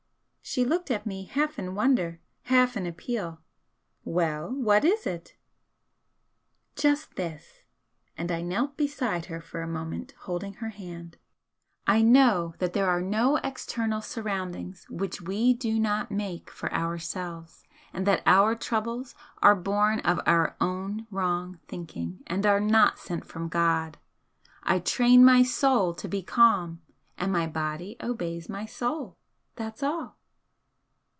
[0.43, 3.39] She looked at me half in wonder, half in appeal.
[4.03, 5.37] "Well, what is it?"
[6.75, 7.61] "Just this"
[8.17, 11.15] and I knelt beside her for a moment holding her hand
[11.87, 17.63] "I KNOW that there are no external surroundings which we do not make for ourselves,
[17.93, 23.23] and that our troubles are born of our own wrong thinking, and are not sent
[23.23, 23.99] from God.
[24.63, 26.81] I train my Soul to be calm,
[27.17, 29.15] and my body obeys my Soul.
[29.55, 30.17] That's all!"